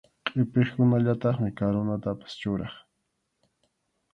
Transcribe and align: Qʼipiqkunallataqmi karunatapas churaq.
Qʼipiqkunallataqmi 0.29 1.49
karunatapas 1.57 2.33
churaq. 2.39 2.73